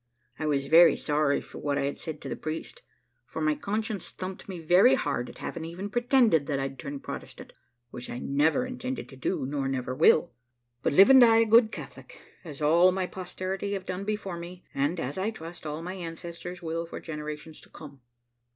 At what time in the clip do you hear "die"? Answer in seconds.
11.21-11.37